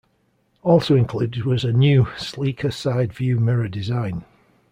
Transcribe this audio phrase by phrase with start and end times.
[0.63, 4.25] Also included was a new, sleeker side view mirror design.